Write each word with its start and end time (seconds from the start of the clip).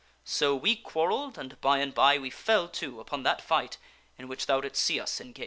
So 0.25 0.55
we 0.55 0.77
quarrelled, 0.77 1.37
and 1.37 1.61
by 1.61 1.77
and 1.77 1.93
by 1.93 2.17
we 2.17 2.31
fell 2.31 2.67
to 2.69 2.99
upon 2.99 3.21
that 3.21 3.39
fight 3.39 3.77
in 4.17 4.27
which 4.27 4.47
thou 4.47 4.59
did 4.59 4.75
see 4.75 4.99
us 4.99 5.21
engaged." 5.21 5.39